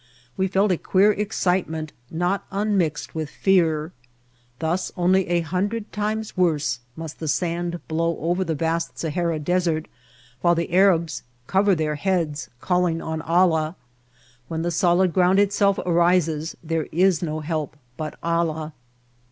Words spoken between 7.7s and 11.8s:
blow over the vast Sahara Desert while the Arabs cover